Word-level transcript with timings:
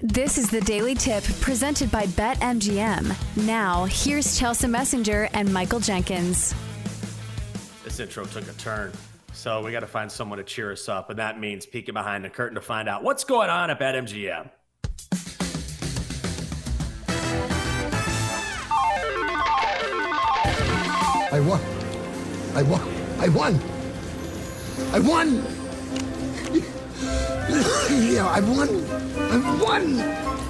This 0.00 0.36
is 0.36 0.50
the 0.50 0.60
Daily 0.60 0.94
Tip 0.94 1.24
presented 1.40 1.90
by 1.90 2.04
BetMGM. 2.04 3.46
Now, 3.46 3.86
here's 3.86 4.38
Chelsea 4.38 4.66
Messenger 4.66 5.30
and 5.32 5.50
Michael 5.50 5.80
Jenkins. 5.80 6.54
This 7.82 7.98
intro 7.98 8.26
took 8.26 8.46
a 8.46 8.52
turn, 8.52 8.92
so 9.32 9.64
we 9.64 9.72
got 9.72 9.80
to 9.80 9.86
find 9.86 10.12
someone 10.12 10.36
to 10.36 10.44
cheer 10.44 10.70
us 10.70 10.90
up, 10.90 11.08
and 11.08 11.18
that 11.18 11.40
means 11.40 11.64
peeking 11.64 11.94
behind 11.94 12.26
the 12.26 12.28
curtain 12.28 12.56
to 12.56 12.60
find 12.60 12.90
out 12.90 13.04
what's 13.04 13.24
going 13.24 13.48
on 13.48 13.70
at 13.70 13.80
BetMGM. 13.80 14.50
I 21.32 21.40
won. 21.40 21.60
I 22.54 22.62
won. 22.62 22.82
I 23.18 23.28
won. 23.28 23.58
I 24.92 25.00
won. 25.00 25.55
Yeah, 27.90 28.26
I've 28.28 28.48
won. 28.48 28.68
I've 29.30 29.60
won. 29.60 30.00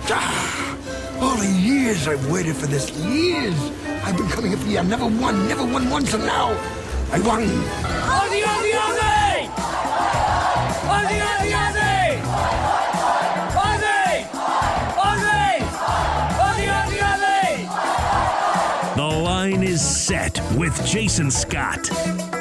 Ah, 0.09 0.77
all 1.21 1.37
the 1.37 1.47
years 1.47 2.07
I've 2.09 2.31
waited 2.31 2.57
for 2.57 2.67
this. 2.67 2.91
Years. 2.91 3.55
I've 4.05 4.17
been 4.17 4.29
coming 4.29 4.51
here 4.51 4.61
for 4.61 4.69
years. 4.69 4.85
I 4.85 4.89
never 4.89 5.07
won. 5.07 5.49
Never 5.49 5.65
won 5.65 5.91
once, 5.91 6.15
and 6.15 6.25
now 6.25 6.51
I 7.13 7.21
won. 7.21 7.43
Ozzy, 7.43 8.43
Ozzy, 8.43 8.73
Ozzy! 8.73 9.49
Ozzy, 10.95 11.19
Ozzy, 11.31 11.53
Ozzy! 11.65 12.21
Ozzy! 13.67 14.27
Ozzy! 15.07 15.59
Ozzy, 16.45 16.67
Ozzy, 16.79 16.99
Ozzy! 17.11 18.97
The 18.97 19.03
line 19.03 19.63
is 19.63 19.81
set 19.81 20.41
with 20.57 20.75
Jason 20.87 21.31
Scott. 21.31 22.36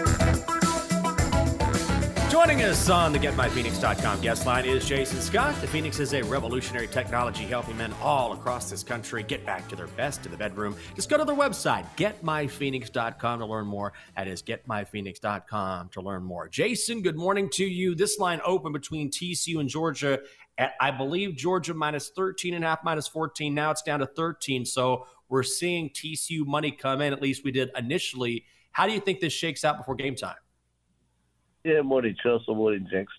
Joining 2.45 2.61
us 2.61 2.91
on 2.91 3.11
the 3.11 3.17
GetMyPhoenix.com 3.17 4.21
guest 4.21 4.45
line 4.45 4.65
is 4.65 4.87
Jason 4.87 5.19
Scott. 5.19 5.59
The 5.61 5.67
Phoenix 5.67 5.99
is 5.99 6.13
a 6.13 6.21
revolutionary 6.21 6.87
technology 6.87 7.43
helping 7.43 7.75
men 7.75 7.91
all 8.03 8.33
across 8.33 8.69
this 8.69 8.83
country 8.83 9.23
get 9.23 9.43
back 9.47 9.67
to 9.69 9.75
their 9.75 9.87
best 9.87 10.27
in 10.27 10.31
the 10.31 10.37
bedroom. 10.37 10.75
Just 10.95 11.09
go 11.09 11.17
to 11.17 11.25
their 11.25 11.35
website, 11.35 11.87
GetMyPhoenix.com 11.97 13.39
to 13.39 13.45
learn 13.47 13.65
more. 13.65 13.93
That 14.15 14.27
is 14.27 14.43
GetMyPhoenix.com 14.43 15.89
to 15.89 16.01
learn 16.01 16.23
more. 16.23 16.47
Jason, 16.47 17.01
good 17.01 17.15
morning 17.15 17.49
to 17.53 17.65
you. 17.65 17.95
This 17.95 18.19
line 18.19 18.39
open 18.45 18.71
between 18.71 19.09
TCU 19.09 19.59
and 19.59 19.67
Georgia 19.67 20.19
at, 20.59 20.73
I 20.79 20.91
believe, 20.91 21.35
Georgia 21.35 21.73
minus 21.73 22.09
13 22.09 22.53
and 22.53 22.63
a 22.63 22.67
half, 22.67 22.83
minus 22.83 23.07
14. 23.07 23.55
Now 23.55 23.71
it's 23.71 23.81
down 23.81 24.01
to 24.01 24.05
13. 24.05 24.65
So 24.65 25.07
we're 25.29 25.41
seeing 25.41 25.89
TCU 25.89 26.45
money 26.45 26.69
come 26.69 27.01
in. 27.01 27.11
At 27.11 27.23
least 27.23 27.43
we 27.43 27.51
did 27.51 27.71
initially. 27.75 28.45
How 28.69 28.85
do 28.85 28.93
you 28.93 28.99
think 28.99 29.19
this 29.19 29.33
shakes 29.33 29.65
out 29.65 29.79
before 29.79 29.95
game 29.95 30.13
time? 30.13 30.35
Yeah, 31.65 31.81
morning, 31.81 32.15
Chelsea. 32.21 32.53
Morning, 32.53 32.87
Jenks. 32.91 33.11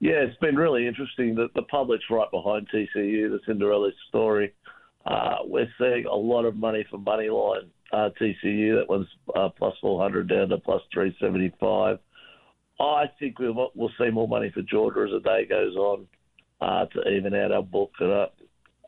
Yeah, 0.00 0.24
it's 0.26 0.36
been 0.38 0.56
really 0.56 0.88
interesting 0.88 1.36
that 1.36 1.54
the 1.54 1.62
public's 1.62 2.02
right 2.10 2.28
behind 2.32 2.66
TCU, 2.74 3.30
the 3.30 3.38
Cinderella 3.46 3.92
story. 4.08 4.52
Uh, 5.06 5.36
we're 5.44 5.72
seeing 5.78 6.06
a 6.06 6.14
lot 6.14 6.44
of 6.44 6.56
money 6.56 6.84
for 6.90 6.98
Moneyline 6.98 7.68
uh, 7.92 8.10
TCU. 8.20 8.76
That 8.76 8.86
one's 8.88 9.06
uh, 9.36 9.50
plus 9.56 9.74
400 9.80 10.28
down 10.28 10.48
to 10.48 10.58
plus 10.58 10.82
375. 10.92 12.00
I 12.80 13.04
think 13.20 13.38
we'll, 13.38 13.70
we'll 13.76 13.92
see 13.96 14.10
more 14.10 14.26
money 14.26 14.50
for 14.52 14.62
Georgia 14.62 15.04
as 15.04 15.22
the 15.22 15.28
day 15.28 15.46
goes 15.48 15.76
on 15.76 16.06
uh, 16.60 16.86
to 16.86 17.08
even 17.08 17.36
out 17.36 17.52
our 17.52 17.62
book. 17.62 17.92
And 18.00 18.10
uh, 18.10 18.26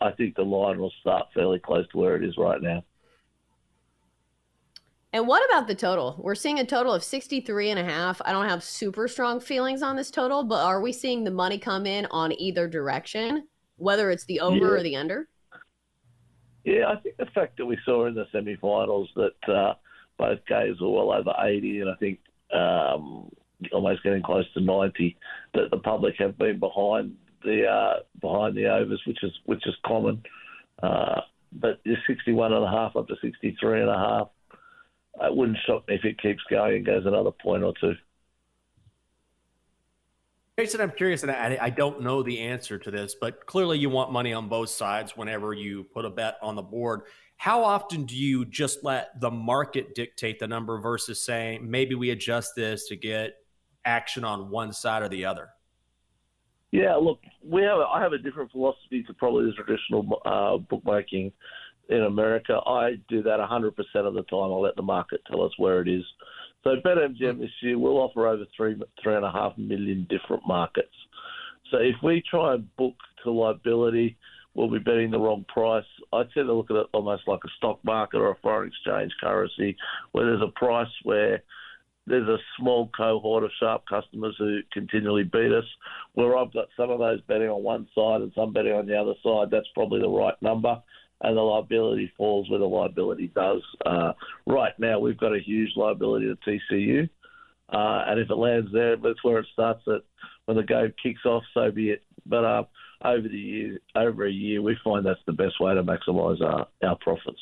I 0.01 0.11
think 0.11 0.35
the 0.35 0.43
line 0.43 0.81
will 0.81 0.93
start 1.03 1.27
fairly 1.35 1.61
close 1.61 1.87
to 1.93 1.99
where 1.99 2.17
it 2.17 2.25
is 2.25 2.35
right 2.37 2.61
now. 2.61 2.83
And 5.15 5.29
what 5.29 5.49
about 5.49 5.69
the 5.69 5.77
total? 5.77 6.17
We're 6.19 6.35
seeing 6.35 6.59
a 6.59 6.67
total 6.67 6.93
of 6.93 7.05
63 7.05 7.71
and 7.71 7.79
a 7.79 7.85
half. 7.85 8.21
I 8.25 8.33
don't 8.33 8.49
have 8.49 8.65
super 8.65 9.07
strong 9.07 9.39
feelings 9.39 9.81
on 9.81 9.95
this 9.95 10.11
total, 10.11 10.43
but 10.43 10.61
are 10.65 10.81
we 10.81 10.93
seeing 10.93 11.23
the 11.23 11.31
money 11.31 11.57
come 11.57 11.87
in 11.87 12.07
on 12.07 12.33
either 12.33 12.67
direction, 12.67 13.47
whether 13.77 14.11
it's 14.11 14.25
the 14.25 14.41
over 14.41 14.57
Yeah. 14.57 14.65
or 14.73 14.83
the 14.83 14.97
under? 14.97 15.29
Yeah, 16.65 16.89
I 16.89 16.97
think 16.97 17.17
the 17.17 17.27
fact 17.27 17.59
that 17.59 17.67
we 17.67 17.79
saw 17.85 18.07
in 18.07 18.15
the 18.15 18.27
semi-finals 18.33 19.09
that 19.15 19.49
uh, 19.49 19.75
both 20.19 20.45
games 20.47 20.81
were 20.81 20.91
well 20.91 21.13
over 21.13 21.33
80, 21.39 21.83
and 21.83 21.91
I 21.91 21.95
think 21.95 22.19
um, 22.53 23.31
almost 23.71 24.03
getting 24.03 24.23
close 24.23 24.53
to 24.55 24.61
90, 24.61 25.17
that 25.55 25.71
the 25.71 25.79
public 25.79 26.17
have 26.19 26.37
been 26.39 26.59
behind 26.59 27.15
the 27.45 27.69
uh, 27.69 28.01
behind 28.21 28.57
the 28.57 28.67
overs, 28.67 29.01
which 29.07 29.23
is 29.23 29.33
which 29.45 29.65
is 29.65 29.75
common. 29.87 30.25
Uh, 30.83 31.21
but 31.53 31.79
the 31.85 31.95
61 32.09 32.53
and 32.53 32.65
a 32.65 32.69
half 32.69 32.97
up 32.97 33.07
to 33.07 33.15
63 33.23 33.83
and 33.83 33.91
a 33.91 33.97
half, 33.97 34.29
it 35.21 35.37
wouldn't 35.37 35.59
shock 35.67 35.87
me 35.89 35.95
if 35.95 36.05
it 36.05 36.21
keeps 36.21 36.43
going 36.51 36.77
and 36.77 36.87
goes 36.87 37.07
another 37.07 37.31
point 37.31 37.63
or 37.63 37.73
two. 37.81 37.95
Jason, 40.59 40.81
I'm 40.81 40.93
curious, 40.93 41.23
and 41.25 41.33
I, 41.33 41.59
I 41.61 41.71
don't 41.71 42.03
know 42.03 42.23
the 42.23 42.39
answer 42.39 42.79
to 42.79 42.91
this, 42.91 43.17
but 43.21 43.45
clearly 43.45 43.79
you 43.79 43.91
want 43.91 44.13
money 44.13 44.33
on 44.33 44.49
both 44.49 44.69
sides 44.69 45.17
whenever 45.17 45.53
you 45.53 45.83
put 45.83 46.05
a 46.05 46.11
bet 46.11 46.37
on 46.41 46.55
the 46.55 46.63
board. 46.63 47.03
How 47.37 47.65
often 47.65 48.05
do 48.05 48.17
you 48.17 48.45
just 48.45 48.85
let 48.85 49.21
the 49.21 49.33
market 49.33 49.97
dictate 49.97 50.39
the 50.39 50.47
number 50.47 50.79
versus 50.79 51.21
saying 51.21 51.69
maybe 51.69 51.97
we 51.97 52.11
adjust 52.11 52.53
this 52.55 52.87
to 52.87 52.97
get 52.97 53.35
action 53.85 54.25
on 54.25 54.49
one 54.49 54.73
side 54.73 55.03
or 55.03 55.09
the 55.09 55.25
other? 55.25 55.49
Yeah, 56.71 56.95
look, 56.95 57.19
we 57.43 57.63
have. 57.63 57.79
A, 57.79 57.87
I 57.93 58.01
have 58.01 58.13
a 58.13 58.19
different 58.19 58.51
philosophy 58.53 59.03
to 59.05 59.15
probably 59.15 59.47
the 59.47 59.53
traditional 59.53 60.21
uh, 60.25 60.59
bookmaking 60.59 61.33
in 61.89 62.03
America. 62.03 62.59
I 62.67 62.93
do 63.09 63.23
that 63.23 63.41
100% 63.41 63.71
of 64.07 64.15
the 64.15 64.23
time. 64.23 64.53
I 64.53 64.57
let 64.57 64.77
the 64.77 64.83
market 64.83 65.21
tell 65.31 65.43
us 65.43 65.53
where 65.59 65.81
it 65.81 65.89
is. 65.89 66.05
So 66.65 66.77
BetMGM 66.85 67.35
hmm. 67.35 67.41
this 67.41 67.51
year 67.63 67.79
will 67.79 67.99
offer 67.99 68.27
over 68.27 68.45
three 68.57 68.77
three 69.03 69.15
and 69.15 69.25
a 69.25 69.31
half 69.31 69.57
million 69.59 70.07
different 70.09 70.43
markets. 70.47 70.89
So 71.71 71.79
if 71.79 71.97
we 72.03 72.23
try 72.29 72.55
and 72.55 72.77
book 72.77 72.95
to 73.23 73.31
liability, 73.31 74.17
we'll 74.55 74.71
be 74.71 74.79
betting 74.79 75.11
the 75.11 75.19
wrong 75.19 75.45
price. 75.49 75.85
I 76.13 76.23
tend 76.35 76.47
to 76.47 76.55
look 76.55 76.71
at 76.71 76.77
it 76.77 76.87
almost 76.93 77.27
like 77.27 77.41
a 77.45 77.51
stock 77.59 77.81
market 77.85 78.19
or 78.19 78.31
a 78.31 78.39
foreign 78.43 78.69
exchange 78.69 79.13
currency, 79.21 79.77
where 80.13 80.27
there's 80.27 80.43
a 80.43 80.59
price 80.59 80.89
where 81.03 81.43
there's 82.07 82.29
a 82.29 82.37
small 82.59 82.91
cohort 82.97 83.45
of 83.45 83.51
sharp 83.59 83.85
customers 83.89 84.35
who 84.39 84.61
continually 84.73 85.25
beat 85.25 85.53
us. 85.53 85.65
Where 86.15 86.37
I've 86.37 86.53
got 86.53 86.69
some 86.77 86.91
of 86.91 86.99
those 86.99 87.21
betting 87.23 87.49
on 87.49 87.63
one 87.63 87.89
side 87.95 88.21
and 88.21 88.33
some 88.35 88.53
betting 88.53 88.73
on 88.73 88.87
the 88.87 88.97
other 88.97 89.15
side, 89.23 89.51
that's 89.51 89.69
probably 89.75 90.01
the 90.01 90.09
right 90.09 90.41
number. 90.43 90.83
And 91.25 91.37
the 91.37 91.41
liability 91.41 92.13
falls 92.17 92.51
where 92.51 92.59
the 92.59 92.67
liability 92.67 93.29
does. 93.35 93.63
Uh, 93.85 94.13
right 94.47 94.79
now, 94.79 94.99
we've 94.99 95.19
got 95.19 95.35
a 95.35 95.41
huge 95.41 95.71
liability 95.75 96.27
to 96.27 96.37
TCU. 96.51 97.09
Uh, 97.73 98.05
and 98.07 98.21
if 98.21 98.31
it 98.31 98.37
lands 98.37 98.71
there, 98.73 98.97
that's 98.97 99.25
where 99.25 99.39
it 99.39 99.47
starts. 99.53 99.83
At 99.89 100.03
when 100.45 100.57
the 100.57 100.63
game 100.63 100.93
kicks 101.03 101.25
off, 101.25 101.43
so 101.55 101.71
be 101.71 101.91
it. 101.91 102.03
But 102.27 102.45
uh, 102.45 102.65
over 103.05 103.27
the 103.27 103.37
year, 103.37 103.81
over 103.97 104.27
a 104.27 104.31
year, 104.31 104.61
we 104.61 104.77
find 104.85 105.05
that's 105.05 105.21
the 105.27 105.33
best 105.33 105.61
way 105.61 105.75
to 105.75 105.83
maximise 105.83 106.41
our, 106.43 106.67
our 106.83 106.97
profits. 106.97 107.41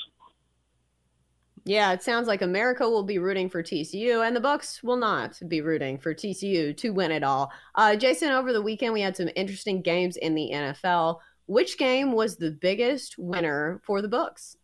Yeah, 1.65 1.93
it 1.93 2.03
sounds 2.03 2.27
like 2.27 2.43
America 2.43 2.89
will 2.89 3.05
be 3.05 3.19
rooting 3.19 3.49
for 3.49 3.63
TCU, 3.63 4.27
and 4.27 4.35
the 4.35 4.41
Bucks 4.41 4.83
will 4.83 4.97
not 4.97 5.41
be 5.47 5.61
rooting 5.61 5.97
for 5.97 6.13
TCU 6.13 6.77
to 6.77 6.91
win 6.91 7.13
it 7.13 7.23
all. 7.23 7.53
Uh, 7.77 7.95
Jason, 7.95 8.31
over 8.31 8.53
the 8.53 8.63
weekend 8.63 8.93
we 8.93 9.01
had 9.01 9.17
some 9.17 9.29
interesting 9.37 9.81
games 9.81 10.17
in 10.17 10.35
the 10.35 10.51
NFL. 10.53 11.19
Which 11.47 11.79
game 11.79 12.13
was 12.13 12.37
the 12.37 12.51
biggest 12.51 13.19
winner 13.19 13.81
for 13.85 14.01
the 14.01 14.09
books? 14.09 14.57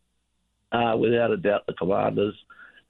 uh, 0.72 0.96
without 0.98 1.30
a 1.30 1.36
doubt, 1.36 1.66
the 1.66 1.74
Commanders. 1.74 2.34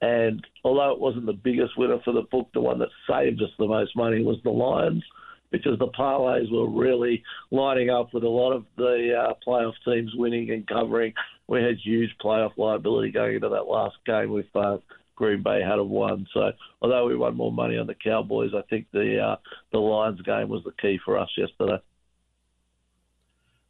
And 0.00 0.44
although 0.64 0.92
it 0.92 1.00
wasn't 1.00 1.26
the 1.26 1.32
biggest 1.32 1.76
winner 1.76 1.98
for 2.04 2.12
the 2.12 2.26
book, 2.30 2.48
the 2.54 2.60
one 2.60 2.78
that 2.78 2.88
saved 3.08 3.42
us 3.42 3.50
the 3.58 3.66
most 3.66 3.96
money 3.96 4.22
was 4.22 4.38
the 4.44 4.50
Lions, 4.50 5.02
because 5.50 5.78
the 5.78 5.88
parlays 5.88 6.50
were 6.52 6.68
really 6.68 7.22
lining 7.50 7.90
up 7.90 8.12
with 8.12 8.22
a 8.22 8.28
lot 8.28 8.52
of 8.52 8.64
the 8.76 9.14
uh, 9.14 9.34
playoff 9.46 9.72
teams 9.84 10.12
winning 10.14 10.50
and 10.50 10.66
covering. 10.66 11.12
We 11.48 11.62
had 11.62 11.76
huge 11.82 12.10
playoff 12.22 12.56
liability 12.56 13.10
going 13.10 13.36
into 13.36 13.48
that 13.48 13.66
last 13.66 13.96
game 14.06 14.30
with 14.30 14.46
uh, 14.54 14.78
Green 15.16 15.42
Bay 15.42 15.60
had 15.62 15.78
have 15.78 15.86
won. 15.86 16.26
So 16.32 16.52
although 16.80 17.06
we 17.06 17.16
won 17.16 17.36
more 17.36 17.52
money 17.52 17.76
on 17.76 17.86
the 17.86 17.94
Cowboys, 17.94 18.52
I 18.54 18.62
think 18.68 18.86
the 18.92 19.18
uh, 19.18 19.36
the 19.72 19.78
Lions 19.78 20.20
game 20.22 20.48
was 20.48 20.62
the 20.64 20.72
key 20.80 21.00
for 21.04 21.18
us 21.18 21.30
yesterday. 21.36 21.82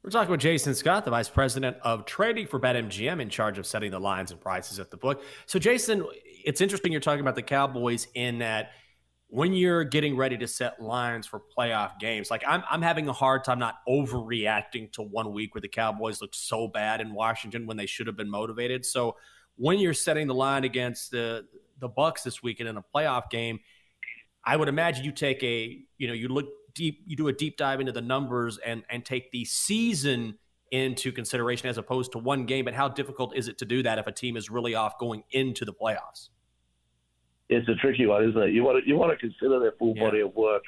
We're 0.08 0.12
talking 0.12 0.30
with 0.30 0.40
Jason 0.40 0.74
Scott, 0.74 1.04
the 1.04 1.10
vice 1.10 1.28
president 1.28 1.76
of 1.82 2.06
trading 2.06 2.46
for 2.46 2.58
BetMGM, 2.58 3.20
in 3.20 3.28
charge 3.28 3.58
of 3.58 3.66
setting 3.66 3.90
the 3.90 4.00
lines 4.00 4.30
and 4.30 4.40
prices 4.40 4.78
at 4.78 4.90
the 4.90 4.96
book. 4.96 5.22
So, 5.44 5.58
Jason, 5.58 6.02
it's 6.24 6.62
interesting 6.62 6.92
you're 6.92 7.02
talking 7.02 7.20
about 7.20 7.34
the 7.34 7.42
Cowboys 7.42 8.08
in 8.14 8.38
that 8.38 8.70
when 9.26 9.52
you're 9.52 9.84
getting 9.84 10.16
ready 10.16 10.38
to 10.38 10.48
set 10.48 10.80
lines 10.80 11.26
for 11.26 11.42
playoff 11.54 11.98
games, 11.98 12.30
like 12.30 12.42
I'm, 12.48 12.62
I'm 12.70 12.80
having 12.80 13.06
a 13.10 13.12
hard 13.12 13.44
time 13.44 13.58
not 13.58 13.80
overreacting 13.86 14.90
to 14.92 15.02
one 15.02 15.34
week 15.34 15.54
where 15.54 15.60
the 15.60 15.68
Cowboys 15.68 16.22
looked 16.22 16.36
so 16.36 16.68
bad 16.68 17.02
in 17.02 17.12
Washington 17.12 17.66
when 17.66 17.76
they 17.76 17.84
should 17.84 18.06
have 18.06 18.16
been 18.16 18.30
motivated. 18.30 18.86
So, 18.86 19.14
when 19.56 19.78
you're 19.78 19.92
setting 19.92 20.26
the 20.26 20.34
line 20.34 20.64
against 20.64 21.10
the 21.10 21.44
the 21.80 21.88
Bucks 21.88 22.22
this 22.22 22.42
weekend 22.42 22.70
in 22.70 22.78
a 22.78 22.84
playoff 22.94 23.28
game, 23.28 23.60
I 24.42 24.56
would 24.56 24.68
imagine 24.68 25.04
you 25.04 25.12
take 25.12 25.42
a, 25.42 25.80
you 25.98 26.08
know, 26.08 26.14
you 26.14 26.28
look 26.28 26.46
deep, 26.74 27.02
you 27.06 27.16
do 27.16 27.28
a 27.28 27.32
deep 27.32 27.56
dive 27.56 27.80
into 27.80 27.92
the 27.92 28.00
numbers 28.00 28.58
and 28.58 28.82
and 28.90 29.04
take 29.04 29.30
the 29.30 29.44
season 29.44 30.38
into 30.70 31.10
consideration 31.12 31.68
as 31.68 31.78
opposed 31.78 32.12
to 32.12 32.18
one 32.18 32.44
game. 32.44 32.64
But 32.64 32.74
how 32.74 32.88
difficult 32.88 33.34
is 33.36 33.48
it 33.48 33.58
to 33.58 33.64
do 33.64 33.82
that 33.82 33.98
if 33.98 34.06
a 34.06 34.12
team 34.12 34.36
is 34.36 34.50
really 34.50 34.74
off 34.74 34.98
going 34.98 35.24
into 35.30 35.64
the 35.64 35.72
playoffs? 35.72 36.28
It's 37.48 37.66
a 37.68 37.74
tricky 37.76 38.06
one, 38.06 38.28
isn't 38.28 38.42
it? 38.42 38.52
You 38.52 38.62
want 38.62 38.82
to 38.82 38.88
you 38.88 38.96
want 38.96 39.10
to 39.12 39.16
consider 39.16 39.58
their 39.58 39.72
full 39.78 39.94
Yeah. 39.96 40.04
body 40.04 40.20
of 40.20 40.34
work, 40.34 40.62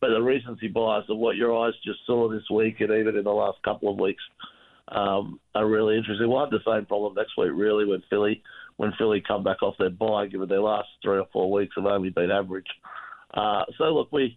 but 0.00 0.08
the 0.10 0.20
recency 0.20 0.68
bias 0.68 1.04
of 1.08 1.18
what 1.18 1.36
your 1.36 1.56
eyes 1.56 1.74
just 1.84 2.00
saw 2.06 2.28
this 2.28 2.42
week 2.50 2.80
and 2.80 2.90
even 2.90 3.16
in 3.16 3.24
the 3.24 3.32
last 3.32 3.62
couple 3.62 3.88
of 3.90 3.98
weeks 3.98 4.22
um, 4.88 5.40
are 5.54 5.66
really 5.66 5.96
interesting. 5.96 6.28
We'll 6.28 6.40
have 6.40 6.50
the 6.50 6.60
same 6.66 6.84
problem 6.86 7.14
next 7.14 7.36
week, 7.38 7.52
really, 7.54 7.86
when 7.86 8.02
Philly 8.10 8.42
when 8.76 8.92
Philly 8.98 9.20
come 9.26 9.44
back 9.44 9.62
off 9.62 9.76
their 9.78 9.90
bye, 9.90 10.26
given 10.26 10.48
their 10.48 10.60
last 10.60 10.88
three 11.00 11.18
or 11.18 11.26
four 11.32 11.50
weeks 11.52 11.74
have 11.76 11.86
only 11.86 12.10
been 12.10 12.32
average. 12.32 12.66
Uh, 13.32 13.62
so 13.78 13.84
look, 13.94 14.10
we 14.10 14.36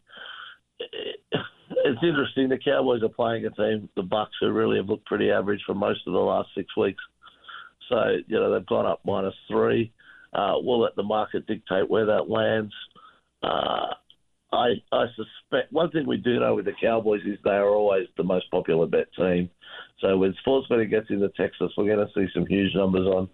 it's 1.98 2.08
interesting. 2.08 2.50
The 2.50 2.58
Cowboys 2.58 3.04
are 3.04 3.10
playing 3.10 3.46
a 3.46 3.50
team, 3.52 3.90
the 3.96 4.04
Bucks, 4.04 4.36
who 4.40 4.52
really 4.52 4.78
have 4.78 4.90
looked 4.90 5.06
pretty 5.06 5.32
average 5.32 5.62
for 5.66 5.74
most 5.74 6.02
of 6.08 6.14
the 6.14 6.20
last 6.20 6.50
six 6.56 6.76
weeks. 6.78 7.02
So 7.90 8.18
you 8.28 8.40
know 8.40 8.54
they've 8.54 8.66
gone 8.66 8.86
up 8.86 9.02
minus 9.06 9.34
three. 9.50 9.92
Uh, 10.34 10.56
we'll 10.58 10.82
let 10.82 10.96
the 10.96 11.04
market 11.04 11.48
dictate 11.48 11.90
where 11.90 12.06
that 12.06 12.30
lands. 12.30 12.74
Uh, 13.42 13.94
I, 14.54 14.76
I 14.92 15.06
suspect 15.16 15.74
one 15.74 15.92
thing 15.92 16.08
we 16.08 16.18
do 16.18 16.40
know 16.40 16.56
with 16.56 16.66
the 16.66 16.74
Cowboys 16.82 17.22
is 17.26 17.38
they 17.44 17.52
are 17.52 17.70
always 17.70 18.08
the 18.16 18.24
most 18.24 18.50
popular 18.50 18.86
bet 18.86 19.08
team. 19.18 19.50
So 20.00 20.18
when 20.18 20.34
sports 20.40 20.68
betting 20.70 20.90
gets 20.90 21.10
into 21.10 21.30
Texas, 21.30 21.72
we're 21.78 21.94
going 21.94 22.06
to 22.06 22.14
see 22.14 22.32
some 22.34 22.46
huge 22.46 22.74
numbers 22.76 23.08
on 23.08 23.30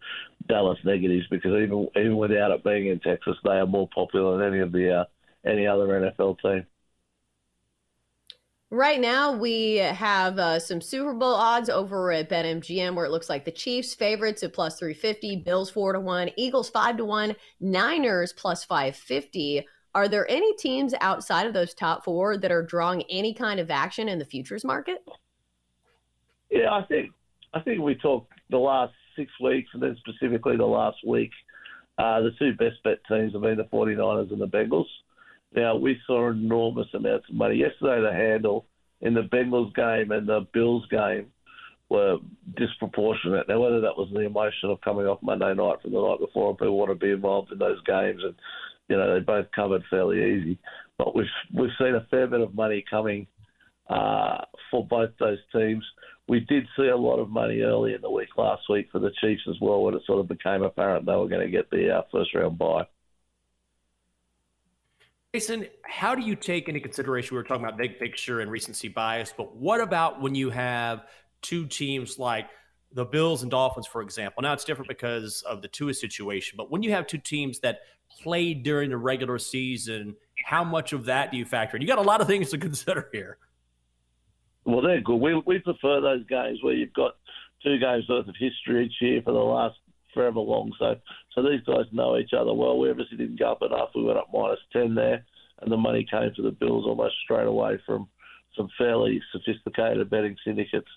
Dallas 0.48 0.80
negatives 0.83 1.27
because 1.30 1.51
even 1.51 1.88
even 1.95 2.18
without 2.18 2.51
it 2.51 2.63
being 2.63 2.88
in 2.88 3.00
Texas, 3.00 3.36
they 3.44 3.51
are 3.51 3.68
more 3.68 3.89
popular 3.94 4.38
than 4.38 4.54
any 4.54 4.62
of 4.62 4.71
the 4.71 5.01
uh, 5.01 5.06
any 5.45 5.68
other 5.68 5.88
NFL 5.88 6.39
team. 6.42 6.65
Right 8.73 8.99
now, 8.99 9.31
we 9.31 9.75
have 9.75 10.39
uh, 10.39 10.57
some 10.57 10.81
Super 10.81 11.13
Bowl 11.13 11.35
odds 11.35 11.69
over 11.69 12.11
at 12.11 12.27
BetMGM, 12.27 12.95
where 12.95 13.05
it 13.05 13.11
looks 13.11 13.29
like 13.29 13.45
the 13.45 13.51
Chiefs 13.51 13.93
favorites 13.93 14.41
at 14.41 14.51
plus 14.51 14.79
three 14.79 14.95
fifty, 14.95 15.35
Bills 15.35 15.69
four 15.69 15.93
to 15.93 15.99
one, 15.99 16.31
Eagles 16.37 16.71
five 16.71 16.97
to 16.97 17.05
one, 17.05 17.35
Niners 17.59 18.33
plus 18.33 18.63
five 18.63 18.95
fifty. 18.95 19.63
Are 19.93 20.07
there 20.07 20.27
any 20.27 20.55
teams 20.55 20.95
outside 21.01 21.45
of 21.45 21.53
those 21.53 21.75
top 21.75 22.03
four 22.03 22.35
that 22.35 22.51
are 22.51 22.63
drawing 22.63 23.03
any 23.11 23.35
kind 23.35 23.59
of 23.59 23.69
action 23.69 24.09
in 24.09 24.17
the 24.17 24.25
futures 24.25 24.65
market? 24.65 25.05
Yeah, 26.49 26.71
I 26.71 26.83
think 26.85 27.11
I 27.53 27.59
think 27.59 27.79
we 27.79 27.93
talked 27.93 28.33
the 28.49 28.57
last 28.57 28.95
six 29.15 29.31
weeks, 29.39 29.69
and 29.75 29.83
then 29.83 29.95
specifically 29.99 30.57
the 30.57 30.65
last 30.65 30.97
week. 31.05 31.29
Uh, 31.99 32.21
the 32.21 32.31
two 32.39 32.53
best 32.55 32.81
bet 32.83 32.97
teams 33.07 33.33
have 33.33 33.43
been 33.43 33.55
the 33.55 33.65
49ers 33.65 34.31
and 34.31 34.41
the 34.41 34.47
Bengals. 34.47 34.87
Now, 35.55 35.75
we 35.75 36.00
saw 36.07 36.31
enormous 36.31 36.88
amounts 36.94 37.29
of 37.29 37.35
money. 37.35 37.55
Yesterday, 37.55 38.01
the 38.01 38.13
handle 38.13 38.65
in 39.01 39.13
the 39.13 39.21
Bengals 39.21 39.73
game 39.75 40.11
and 40.11 40.27
the 40.27 40.47
Bills 40.53 40.85
game 40.89 41.27
were 41.89 42.17
disproportionate. 42.57 43.47
Now, 43.47 43.61
whether 43.61 43.81
that 43.81 43.97
was 43.97 44.09
the 44.11 44.21
emotion 44.21 44.69
of 44.69 44.81
coming 44.81 45.05
off 45.05 45.21
Monday 45.21 45.53
night 45.53 45.81
from 45.81 45.91
the 45.91 46.01
night 46.01 46.19
before 46.19 46.50
and 46.50 46.57
people 46.57 46.77
want 46.77 46.89
to 46.89 46.95
be 46.95 47.11
involved 47.11 47.51
in 47.51 47.59
those 47.59 47.81
games, 47.83 48.21
and 48.23 48.33
you 48.89 48.97
know 48.97 49.13
they 49.13 49.19
both 49.19 49.45
covered 49.55 49.83
fairly 49.89 50.17
easy. 50.17 50.59
But 50.97 51.15
we've 51.15 51.25
we've 51.53 51.69
seen 51.77 51.95
a 51.95 52.07
fair 52.09 52.27
bit 52.27 52.41
of 52.41 52.55
money 52.55 52.83
coming 52.89 53.27
uh, 53.89 54.39
for 54.71 54.88
both 54.88 55.11
those 55.19 55.39
teams. 55.51 55.83
We 56.27 56.39
did 56.39 56.65
see 56.77 56.88
a 56.88 56.97
lot 56.97 57.19
of 57.19 57.29
money 57.29 57.61
early 57.61 57.94
in 57.94 58.01
the 58.01 58.09
week 58.09 58.29
last 58.38 58.63
week 58.69 58.88
for 58.91 59.00
the 59.00 59.11
Chiefs 59.21 59.44
as 59.50 59.57
well, 59.61 59.83
when 59.83 59.94
it 59.94 60.03
sort 60.07 60.19
of 60.19 60.27
became 60.27 60.63
apparent 60.63 61.05
they 61.05 61.15
were 61.15 61.27
going 61.27 61.45
to 61.45 61.51
get 61.51 61.69
the 61.69 61.97
uh, 61.97 62.01
first 62.11 62.33
round 62.33 62.57
bye. 62.57 62.88
Jason, 65.33 65.65
how 65.81 66.13
do 66.13 66.21
you 66.21 66.35
take 66.35 66.68
into 66.68 66.80
consideration? 66.80 67.33
We 67.33 67.39
were 67.39 67.44
talking 67.44 67.65
about 67.65 67.75
big 67.75 67.97
picture 67.97 68.41
and 68.41 68.51
recency 68.51 68.88
bias, 68.88 69.33
but 69.35 69.56
what 69.56 69.81
about 69.81 70.21
when 70.21 70.35
you 70.35 70.51
have 70.51 71.06
two 71.41 71.65
teams 71.65 72.19
like 72.19 72.45
the 72.91 73.03
Bills 73.03 73.41
and 73.41 73.50
Dolphins, 73.50 73.88
for 73.88 74.03
example? 74.03 74.44
Now 74.44 74.53
it's 74.53 74.63
different 74.63 74.89
because 74.89 75.41
of 75.50 75.63
the 75.63 75.68
Tua 75.68 75.95
situation, 75.95 76.56
but 76.56 76.69
when 76.69 76.83
you 76.83 76.91
have 76.91 77.07
two 77.07 77.18
teams 77.18 77.59
that 77.62 77.80
played 78.21 78.62
during 78.62 78.91
the 78.91 78.97
regular 78.97 79.39
season, 79.39 80.15
how 80.45 80.63
much 80.63 80.94
of 80.94 81.06
that 81.06 81.31
do 81.31 81.38
you 81.38 81.45
factor 81.45 81.77
in? 81.77 81.81
You 81.81 81.88
got 81.88 81.97
a 81.97 82.03
lot 82.03 82.21
of 82.21 82.27
things 82.27 82.51
to 82.51 82.57
consider 82.59 83.09
here. 83.12 83.39
Well, 84.65 84.83
they're 84.83 85.01
good. 85.01 85.15
We 85.15 85.41
we 85.47 85.57
prefer 85.57 86.00
those 86.00 86.24
games 86.27 86.59
where 86.62 86.75
you've 86.75 86.94
got 86.94 87.15
two 87.63 87.79
games 87.79 88.07
worth 88.07 88.27
of 88.27 88.36
history 88.38 88.86
each 88.86 89.01
year 89.01 89.24
for 89.24 89.31
the 89.31 89.39
last 89.39 89.79
forever 90.13 90.39
long. 90.39 90.71
So 90.80 90.95
so 91.33 91.42
these 91.42 91.62
guys 91.65 91.86
know 91.92 92.18
each 92.18 92.33
other 92.33 92.54
well. 92.54 92.77
We 92.77 92.89
obviously 92.89 93.18
didn't 93.18 93.39
go 93.39 93.51
up 93.51 93.62
enough. 93.62 93.89
We 93.95 94.04
went 94.04 94.18
up 94.18 94.30
minus 94.33 94.60
ten 94.71 94.95
there, 94.95 95.25
and 95.62 95.71
the 95.71 95.77
money 95.77 96.06
came 96.10 96.31
to 96.36 96.42
the 96.42 96.51
Bills 96.51 96.86
almost 96.86 97.15
straight 97.24 97.48
away 97.48 97.80
from 97.86 98.07
some 98.56 98.69
fairly 98.77 99.21
sophisticated 99.31 100.10
betting 100.10 100.36
syndicates. 100.45 100.88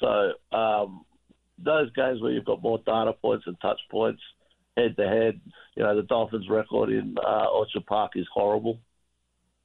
So 0.00 0.32
um, 0.56 1.04
those 1.62 1.92
games 1.92 2.20
where 2.22 2.32
you've 2.32 2.44
got 2.44 2.62
more 2.62 2.78
data 2.86 3.12
points 3.12 3.44
and 3.46 3.60
touch 3.60 3.80
points 3.90 4.22
head 4.76 4.96
to 4.96 5.06
head, 5.08 5.40
you 5.76 5.82
know 5.82 5.96
the 5.96 6.02
Dolphins' 6.02 6.48
record 6.48 6.90
in 6.90 7.16
uh, 7.18 7.46
Orchard 7.46 7.86
Park 7.86 8.12
is 8.14 8.26
horrible. 8.32 8.78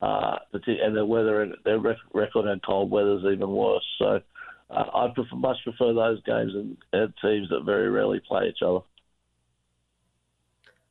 Uh, 0.01 0.37
and 0.51 0.97
the 0.97 1.05
weather, 1.05 1.49
their 1.63 1.79
record 1.79 2.45
in 2.45 2.59
cold 2.65 2.91
weather 2.91 3.19
is 3.19 3.23
even 3.33 3.49
worse. 3.49 3.85
So 3.99 4.19
uh, 4.69 4.85
I 4.93 5.07
prefer, 5.13 5.35
much 5.35 5.57
prefer 5.63 5.93
those 5.93 6.21
games 6.23 6.53
and, 6.55 6.77
and 6.93 7.13
teams 7.21 7.49
that 7.49 7.63
very 7.65 7.89
rarely 7.89 8.21
play 8.27 8.47
each 8.47 8.61
other. 8.61 8.79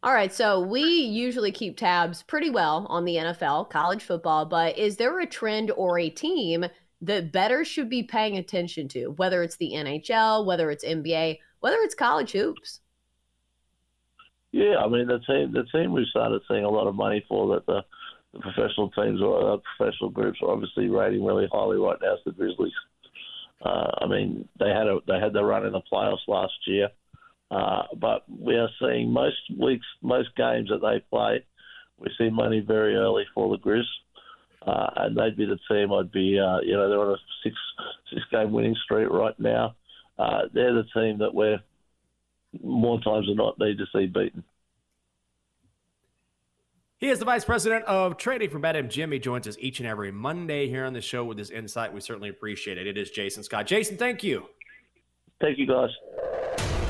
All 0.04 0.12
right, 0.12 0.32
so 0.32 0.60
we 0.60 0.82
usually 0.82 1.52
keep 1.52 1.76
tabs 1.76 2.24
pretty 2.24 2.50
well 2.50 2.86
on 2.88 3.04
the 3.04 3.16
NFL, 3.16 3.70
college 3.70 4.02
football, 4.02 4.44
but 4.44 4.76
is 4.76 4.96
there 4.96 5.20
a 5.20 5.26
trend 5.26 5.70
or 5.70 5.96
a 5.98 6.10
team 6.10 6.64
that 7.02 7.30
better 7.32 7.64
should 7.64 7.88
be 7.88 8.02
paying 8.02 8.36
attention 8.36 8.88
to, 8.88 9.10
whether 9.10 9.42
it's 9.44 9.56
the 9.56 9.72
NHL, 9.74 10.44
whether 10.44 10.70
it's 10.70 10.84
NBA, 10.84 11.38
whether 11.60 11.76
it's 11.76 11.94
college 11.94 12.32
hoops? 12.32 12.80
Yeah, 14.52 14.76
I 14.76 14.88
mean 14.88 15.06
the 15.06 15.18
team 15.20 15.52
the 15.52 15.64
team 15.72 15.92
we 15.92 16.06
started 16.10 16.42
seeing 16.46 16.64
a 16.64 16.68
lot 16.68 16.86
of 16.86 16.94
money 16.94 17.24
for 17.26 17.54
that 17.54 17.64
the, 17.66 17.82
the 18.34 18.40
professional 18.40 18.90
teams 18.90 19.22
or 19.22 19.54
uh, 19.54 19.56
professional 19.76 20.10
groups 20.10 20.40
are 20.42 20.50
obviously 20.50 20.88
rating 20.88 21.24
really 21.24 21.48
highly 21.50 21.78
right 21.78 21.96
now 22.02 22.14
is 22.14 22.20
the 22.26 22.32
Grizzlies. 22.32 22.72
Uh, 23.64 23.90
I 24.00 24.06
mean, 24.06 24.48
they 24.58 24.68
had 24.68 24.86
a 24.86 24.98
they 25.06 25.20
had 25.20 25.32
the 25.32 25.44
run 25.44 25.66
in 25.66 25.72
the 25.72 25.82
playoffs 25.92 26.26
last 26.26 26.54
year, 26.66 26.88
uh, 27.50 27.82
but 27.96 28.24
we 28.28 28.56
are 28.56 28.68
seeing 28.80 29.12
most 29.12 29.36
weeks, 29.56 29.86
most 30.02 30.34
games 30.36 30.68
that 30.70 30.80
they 30.80 31.04
play, 31.10 31.44
we 32.02 32.10
see 32.18 32.30
money 32.30 32.60
very 32.60 32.96
early 32.96 33.24
for 33.34 33.48
the 33.48 33.62
Grizz, 33.62 33.84
uh, 34.66 34.90
and 34.96 35.16
they'd 35.16 35.36
be 35.36 35.46
the 35.46 35.58
team. 35.70 35.92
I'd 35.92 36.10
be, 36.10 36.38
uh, 36.38 36.58
you 36.60 36.72
know, 36.72 36.88
they're 36.88 37.00
on 37.00 37.14
a 37.14 37.16
six 37.44 37.54
six 38.12 38.22
game 38.30 38.52
winning 38.52 38.76
streak 38.84 39.08
right 39.08 39.38
now. 39.38 39.76
Uh, 40.18 40.42
they're 40.52 40.74
the 40.74 40.84
team 40.94 41.18
that 41.18 41.34
we're 41.34 41.60
more 42.62 43.00
times 43.00 43.26
than 43.26 43.36
not 43.36 43.58
need 43.58 43.78
to 43.78 43.86
see 43.94 44.06
beaten. 44.06 44.44
He 47.02 47.10
is 47.10 47.18
the 47.18 47.24
vice 47.24 47.44
president 47.44 47.84
of 47.86 48.16
trading 48.16 48.48
for 48.48 48.60
BetMGM. 48.60 49.12
He 49.12 49.18
joins 49.18 49.48
us 49.48 49.56
each 49.58 49.80
and 49.80 49.88
every 49.88 50.12
Monday 50.12 50.68
here 50.68 50.84
on 50.84 50.92
the 50.92 51.00
show 51.00 51.24
with 51.24 51.36
his 51.36 51.50
insight. 51.50 51.92
We 51.92 52.00
certainly 52.00 52.28
appreciate 52.28 52.78
it. 52.78 52.86
It 52.86 52.96
is 52.96 53.10
Jason 53.10 53.42
Scott. 53.42 53.66
Jason, 53.66 53.96
thank 53.96 54.22
you. 54.22 54.46
Thank 55.40 55.58
you, 55.58 55.66
guys. 55.66 55.90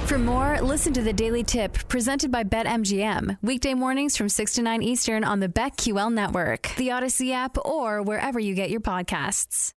For 0.05 0.19
more, 0.19 0.61
listen 0.61 0.93
to 0.93 1.01
the 1.01 1.15
Daily 1.15 1.43
Tip 1.43 1.89
presented 1.89 2.31
by 2.31 2.45
BetMGM. 2.45 3.39
Weekday 3.41 3.73
mornings 3.73 4.15
from 4.15 4.29
6 4.29 4.53
to 4.53 4.61
9 4.61 4.83
Eastern 4.83 5.25
on 5.25 5.41
the 5.41 5.49
BetQL 5.49 6.13
network, 6.13 6.75
the 6.77 6.89
Audacy 6.89 7.33
app, 7.33 7.57
or 7.65 8.03
wherever 8.03 8.39
you 8.39 8.55
get 8.55 8.69
your 8.69 8.81
podcasts. 8.81 9.73